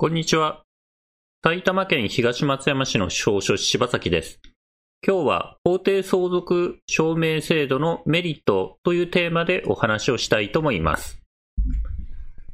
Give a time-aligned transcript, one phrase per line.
[0.00, 0.62] こんにちは。
[1.44, 4.40] 埼玉県東松山市の証書柴崎です。
[5.06, 11.20] 今日は法定相続証明制度のメリットというテーマでお話をしたいと思います。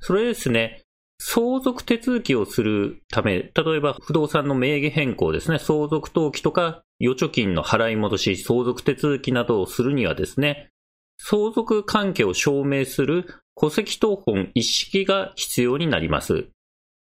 [0.00, 0.82] それですね、
[1.20, 10.70] 相続手続きをするため、例えば不動産の名義変更ですね、相続登記とか預貯金の払い戻し、相続手続きなどをするにはですね、
[11.16, 16.48] 相続関係を証明する戸籍謄本一式が必要になります。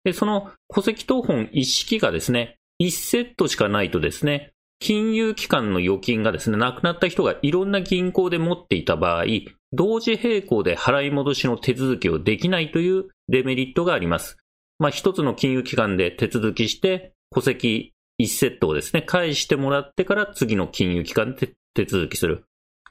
[0.04, 9.26] で、その戸籍謄本一式がですね、1セットしかないとですね、金融機関の預金がですね、亡くなった人がいろんな銀行で持っていた場合、
[9.74, 14.38] 同時並行で払い戻しの手続きをできないというデメリットがあります。
[14.80, 22.46] まあ、一つの金融機関で手続きして、戸籍1セットをですね、返してもらってから次の金融機関で手続きする。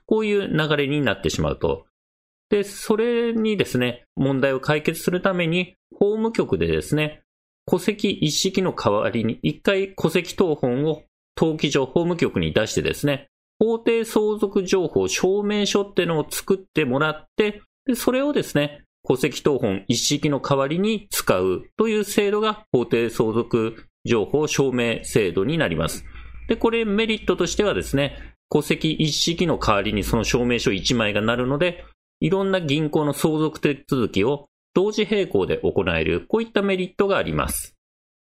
[0.07, 1.87] こういう流れになってしまうと。
[2.51, 7.21] で、それにですね、問題を解決するために、法務局でですね、
[7.67, 11.03] 戸籍一式の代わりに、一回戸籍謄本を
[11.37, 26.05] 登記上法務局に出してですね、法定相続情報証明書っていうのを作ってもらって、でそれをですね、戸籍謄本一式の代わりに使うという制度が法定相続情報証明制度になります。
[26.49, 28.17] で、これメリットとしてはですね、
[28.51, 31.85] 戸籍一式の代わりにその証明書1枚がなるので、
[32.21, 37.75] いろんな銀行の相続手続きを同時並行で行える、こういったメリットがあります。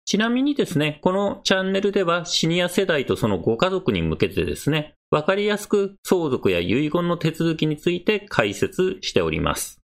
[0.04, 9.80] ちなみにですね、このチャンネルではシニア世代とそのご家族に向けてですね、わかりやすく相続や遺言の手続きについて解説しております。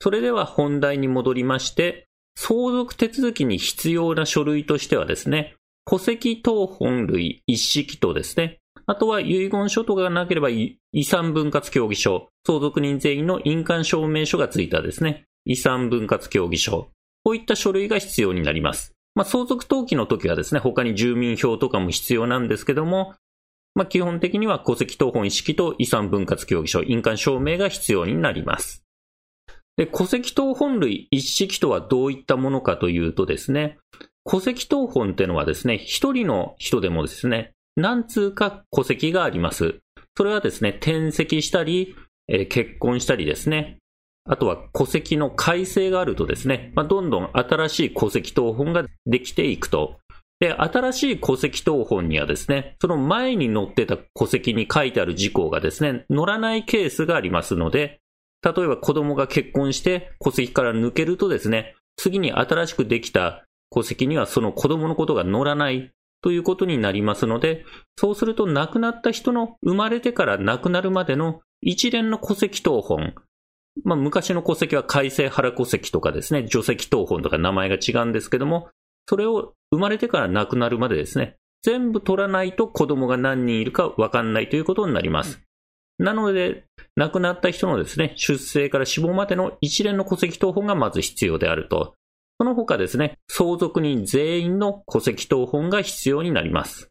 [0.00, 8.58] それでは本題に戻りまして、相続手続きに必要な書類としてはですね、戸籍謄本類一式とですね、
[8.90, 16.88] あとは遺言書とかがなければ遺産分割協議書、相続人全員の印鑑証明書がついたですね、遺産分割協議書、
[17.22, 18.94] こういった書類が必要になります。
[19.14, 23.14] まあ、相続登記の時はですね、他に住民票とかも必要なんですけども、
[23.74, 28.86] まあ、基本的には戸籍謄本一式と遺産分割協議書、印鑑証明が必要になります。
[29.76, 33.76] で、戸籍謄本類一式とはどういったものかというとですね、
[34.24, 39.76] 戸籍謄本っていうのはですね、一人の人でもですね、何通か戸籍があります。
[40.16, 41.94] それはですね、転籍したり、
[42.26, 43.78] えー、結婚したりですね。
[44.28, 50.00] あとは戸籍の改正があるとですね、まあ、どんどん新しい戸籍謄本ができていくと。
[50.40, 58.00] で、新しい戸籍謄本にはですね、その前に載ってた戸籍に書いてある事項がですね、載らないケースがありますので、
[58.42, 65.92] 例えば子供が結婚して戸籍から抜けるとですね、次に新しくできた戸籍にはその子供のことが載らない
[66.22, 67.64] ということになりますので、
[67.96, 73.14] そうすると亡くなった人の生まれてから亡くなるまでの一連の戸籍謄本、
[73.84, 78.68] まあ、昔の戸籍は改正原戸籍とかですね、除籍謄本とか名前が違うんですけども、
[79.08, 85.40] それを生まれてから亡くなるまでですね、全部取らないと子供が何人いるかわかんないということになります。
[85.98, 86.64] なので、
[86.96, 91.94] 亡くなった人のですね、出生から死亡までの一連の戸籍謄本がまず必要であると。
[92.38, 96.90] その他ですね、相続人全員の戸籍謄本が必要になります。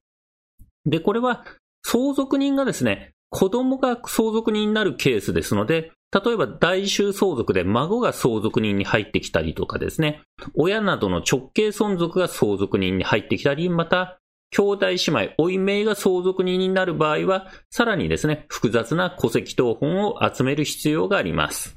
[0.85, 1.46] で、これは
[1.85, 10.22] 相続人がですね、子供が相続人になるケースですので、例えば大衆相続で孫が相続人に入ってきたりとかですね、
[10.56, 14.19] 親などの直系存続が相続人に入ってきたり、また、
[14.52, 21.75] 兄弟姉妹、おいめいが相続人になる場合は、さらにですね、複雑な戸籍謄本を集める必要があります。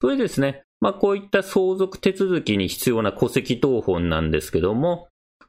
[0.00, 5.06] それでですね、まあ、こういった相続手続きに必要な戸籍謄本なんですけども、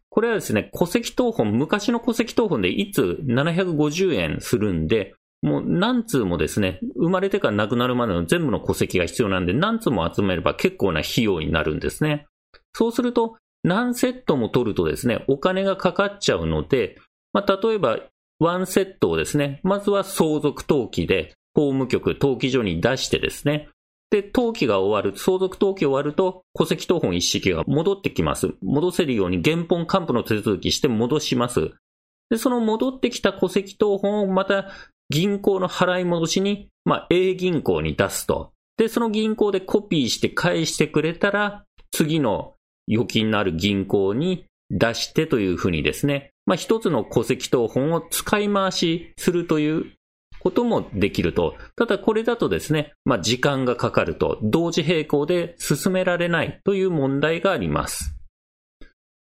[0.10, 12.28] これはですね、戸籍謄本、昔の戸籍謄本でいつ750円するんで、もう何通もですね、生まれてから亡くなるまでの全部の戸籍が必要なんで、何通も集めれば結構な費用になるんですね。
[12.74, 17.00] そうすると、何セットも取るとですね、お金がかかっちゃうので、
[17.34, 17.98] まあ、例えば、
[18.38, 23.70] ワンセットをですね、まずは相続登記で、法務局、登記所に出してですね、
[24.14, 28.54] で、登記が終わる、相続登記終わると、戸籍謄本一式が戻ってきます。
[28.62, 31.72] 戻せるように原本還付の手続きして戻します。
[32.30, 34.70] で、その戻ってきた戸籍謄本をまた
[35.10, 38.52] 銀行の払い戻しに、まあ、A 銀行に出すと。
[38.78, 42.54] で、その銀行でコピーして返してくれたら、次の
[42.88, 49.86] 預金のある銀行に出してというふうにですね、まあ、一つの戸籍謄本を使い回しするという
[50.44, 51.56] こともできると。
[51.78, 58.14] ただこれだとですね、まあ、時間がかかると、同時並行で進められないという問題があります。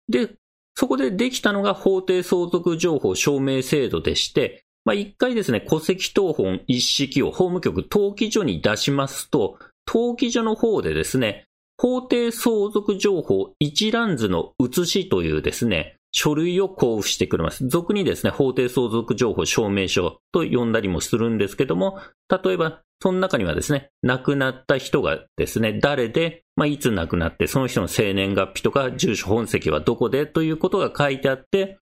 [0.09, 0.31] で、
[0.77, 11.45] そこでできたのが法定相続情報証明制度でして、まあ、一回ですね、戸籍謄本一式を法務局登記所に出しますと、登記所の方でですね、
[11.77, 17.67] 法定相続情報一覧図の写しというですね、書類を交付してくれます。
[17.69, 31.79] 俗にですね、法定相続情報証明書と呼んだりもするんですけども、例えば、その中にはですね、亡くなった人がですね、誰で、まあ、いつ亡くなって、その人の生年月日とか、住所本籍はどこでということが書いてあって、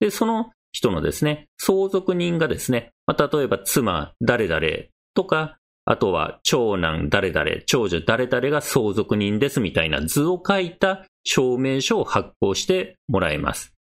[0.00, 4.66] で、その人のですね、相続人がですね、まあ、例えば妻誰々
[5.14, 13.74] とか、あとは長男誰々、長女誰々が相続人ですみたいな図を書いた証明書を発行してもらえます。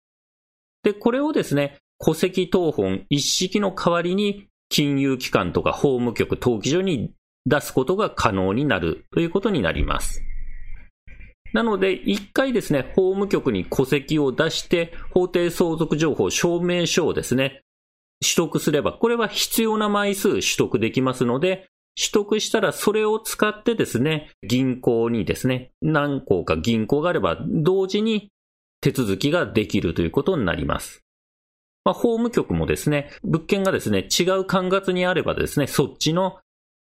[0.84, 7.12] で、これをですね、戸籍謄本一式の代わりに金融機関とか法務局、登記所に
[7.44, 10.22] 出すことが可能になるということになります。
[11.52, 17.62] なので、一回ですね、法務局に戸籍を出して、法定相続情報証明書をですね、
[18.22, 28.30] 取得すれば、これは必要な枚数取得できますので、取得したらそれを使ってですね、銀行にですね、何個か銀行があれば同時に
[28.80, 31.02] 手続きができるということになります。
[31.84, 36.38] まあ、法務局もですね、物件がですね、違う管轄にあればですね、そっちの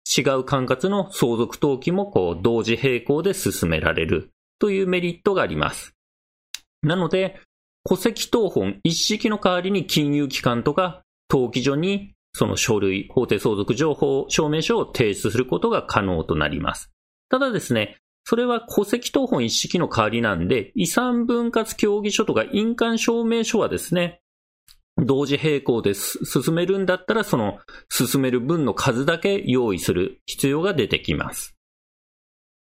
[0.08, 5.94] 違う管轄の相続登記もこう同時並行で進められるというメリットがあります。
[6.82, 7.40] なので、
[7.84, 16.92] 戸籍謄本一式の代わりに金融機関とか登記所にその書類、法定相続情報証明書を提出することが可能となります。
[17.30, 24.22] ただですね、それは戸籍謄本一式の代わりなんで、遺産分割協議書とか印鑑証明書はですね、
[24.98, 31.56] 同時並行で進めるんだったら、その進める分の数だけ用意する必要が出てきます。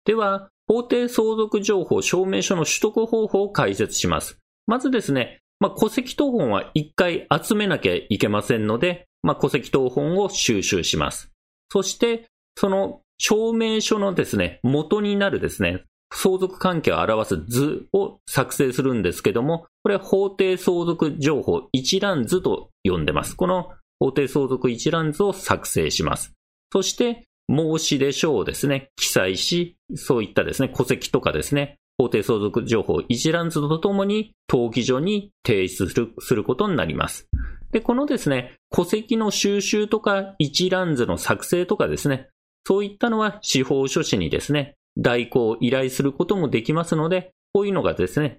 [0.07, 4.39] では、法定相続情報証明書の取得方法を解説します。
[4.67, 11.33] まずですね、まあ、戸籍謄本は一回集めなきゃいけませんので、まあ、戸籍謄本を収集します。
[11.73, 12.27] そして、
[12.57, 15.83] その証明書のですね、元になるですね、
[16.15, 23.35] 相続関係を表す図を作成するんですけども、これ法定相続情報一覧図と呼んでます。
[23.35, 26.33] この法定相続一覧図を作成します。
[26.73, 35.89] そして、申し出書をですね、記載し、そういったですね、戸籍とかですね、法定相続情報一覧図とともに登記所に提出
[36.19, 37.29] することになります。
[37.73, 42.29] で、このですね、戸籍の収集とか一覧図の作成とかですね、
[42.67, 48.39] そういったのは司法書士にですね、代行を依頼することもできますので、こういうのがですね、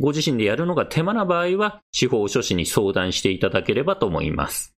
[0.00, 4.74] ご自身でやるのが手間な場合は、司法書士に相談していただければと思います。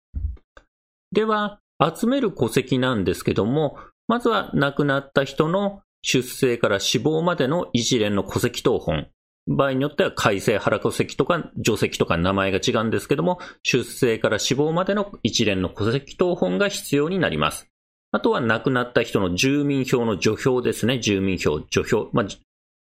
[1.13, 3.79] では、集める戸籍なんですけども、
[4.09, 9.09] まずは亡くなった人の出生から死亡までの一連の戸籍謄本。
[9.49, 17.69] 場合によっては改正原戸籍とか除籍とか名前が違うんですけども、出生から死亡までの一連の戸籍謄本が必要になります。
[18.11, 20.99] あとは亡くなった人の住民票の除票ですね。
[20.99, 22.11] 住民票、除票。
[22.13, 22.27] まあ、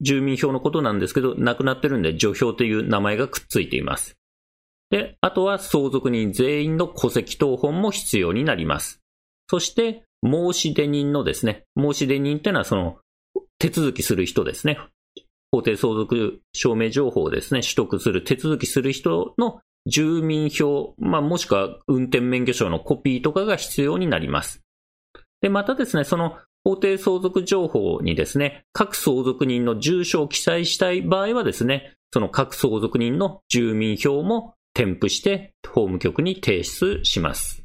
[0.00, 4.16] 住民票のことなんですけど、亡くなってるんで除票という名前がくっついています。
[4.90, 9.00] で、あとは相続人全員の戸籍謄本も必要になります。
[9.48, 12.98] そして、申し出人のですね、申し出人っていうのはその
[13.58, 14.78] 手続きする人ですね。
[15.52, 24.60] 法定相続証明情報をですね、取得する、手続きする人の住民票、まあ、もしくは運転免許証のコピーとかが必要になります。
[25.40, 37.64] で、またですね、その法定相続情報にですね、各相続人の住所を記載したい場合はですね、その各相続人の住民票も添付して法務局に提出します。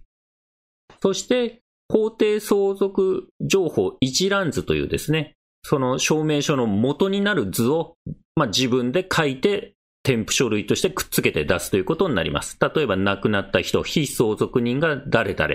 [1.02, 7.96] そして、法定相続情報一覧図というですね、その証明書の元になる図を、
[8.36, 9.74] まあ、自分で書いて
[10.04, 12.58] 添付書類としてくっつけて出すということになります。
[12.62, 15.54] 例えば亡くなった人、非相続人が誰々、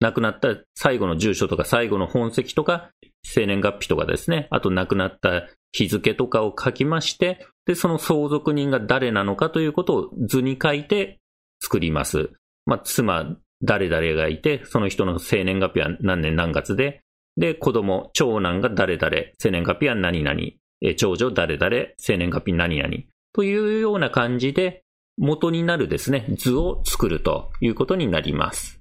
[0.00, 2.90] 亡くなった最後の住所とか最後の本籍とか
[3.24, 11.18] 生年月日とかですね、あと亡くなった日付とかを書きまして、で、その相続人が誰なのかということを図に書いて
[11.62, 12.30] 作ります。
[12.66, 17.02] まあ、妻、誰々がいて、その人の生年月日は何年何月で、
[17.36, 20.40] で、子供、長男が誰々、生年月日は何々、
[20.80, 22.94] え長女誰々、生年月日何々、
[23.32, 24.82] というような感じで、
[25.16, 28.80] 元になるですね、図を作るということになります。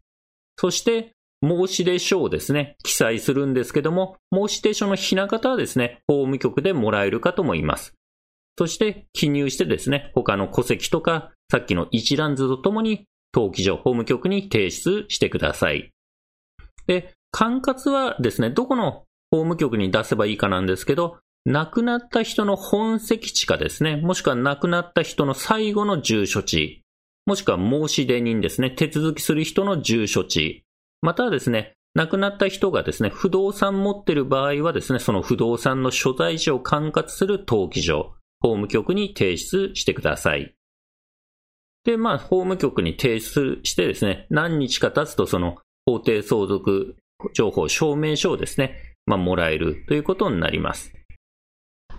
[0.58, 7.96] そして、申し出書をですね、記載するんですけども、申し出書のひな形はですね、法務局でもらえるかと思います。
[8.58, 15.92] そして、記入してですね、他の戸籍とか、さっきの一覧図とともに、登記所、法務局に提出してください。
[16.88, 26.84] で、管轄はですね、どこの法務局に出せばいいかなんですけど、亡くなった人の本籍地かですね、もしくは亡くなった人の最後の住所地、
[27.26, 30.64] もしくは申し出人ですね、手続きする人の住所地、
[31.02, 40.56] またはですね、亡くなった人がですね、不動産持ってる場合はですね、その不動産の所在地を管轄する登記所、法務局に提出してください。
[41.84, 46.96] で、まあ、法務局に提出してですね、何日か経つとその法定相続
[47.34, 50.94] 情報証明書をですね、まあ、もらえるということになります。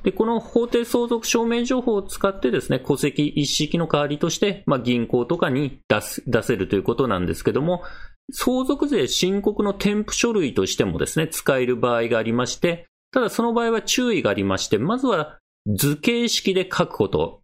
[0.02, 7.82] で、この法定相続証明情報を使ってですね、戸籍一式の代わりとして、まあ、銀行とかに出す、出せるということなんですけども、
[8.32, 17.41] 相続税申告の添付書類としてもですね、使える場合がありまして、ただその場合は注意がありまして、まずは図形式で書くこと。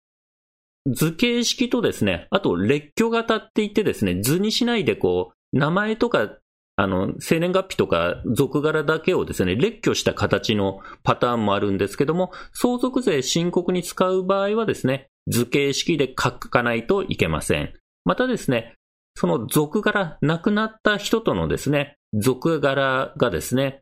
[0.94, 6.30] 図形式とですね、あと列挙型って言ってですね、図にしないでこう、名前とか、
[6.76, 17.74] あの、生年月日とか属柄だけをですね、列挙した形のパターンもあるんですけども、相続税申告に使う場合はですね、図形式で書かないといけません。
[18.04, 18.74] またですね、
[19.16, 23.80] その属柄、亡くなった人とのですね、属柄がですね、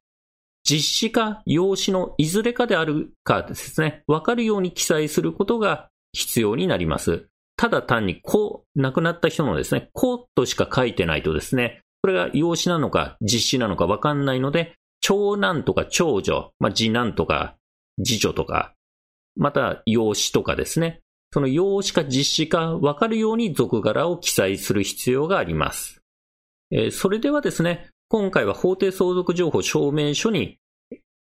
[0.64, 7.26] 実子か養子のいずれかであるかですね、わかるように記載することが必要になります。
[7.56, 17.56] ただ単に子、亡くなった人のですね、子としか書いてないとですね、これが養子なのか実子なのかわかんないので、長男とか長女、まあ、次男とか
[18.04, 18.74] 次女とか、
[19.36, 21.00] また養子とかですね、
[21.32, 26.00] その養子か実子かわかるように属柄を記載する必要があります。
[26.70, 30.58] えー、それではですね、今回は法定相続情報証明書に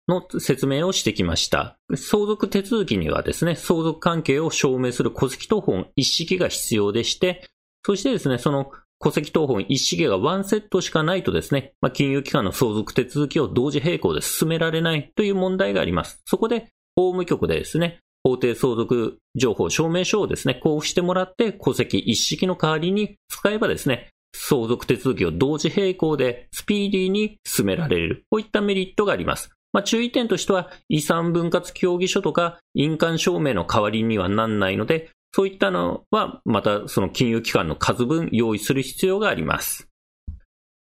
[0.08, 1.78] の説明をしてきました。
[1.96, 7.46] 相続手続きにはですね、相続関係を証明する戸籍謄本一式が必要でして、
[7.86, 16.22] そしてですね、その戸籍謄本一式がワンセットしかないとですね、まあ、金融機関の相続手続きを同時並行で進められないという問題があります。
[16.26, 28.24] そこで、法務局でですね、法定相続情報証明書をですね、交付してもらって戸籍一式の代わりに使えばですね、相続手続きを同時並行でスピーディーに進められる。
[28.30, 29.52] こういったメリットがあります。
[29.76, 39.90] まあ、注意点としては、遺産分割協議書とか印鑑証明の代わりにはなんないので、そういったのはまたその金融機関の数分用意する必要があります。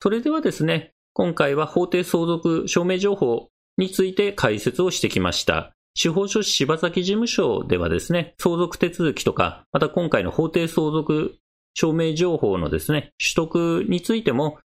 [0.02, 5.72] それではですね、今回は法定相続証明情報について解説をしてきました。
[5.94, 11.38] 司法書士柴崎事務所ではですね、相続手続きとか、また今回の法定相続
[11.72, 14.58] 証明情報のですね、取得についても、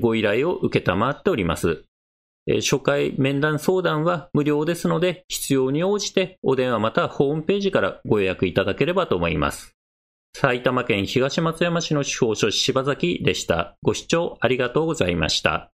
[0.00, 1.84] ご依頼を受けたまっております。
[2.46, 9.74] 初回面談相談は無料ですので、必要に応じてお電話またはホームページからご予約いただければと思います。
[10.36, 13.76] 埼玉県東松山市の司法書士柴崎でした。
[13.82, 15.73] ご視聴ありがとうございました。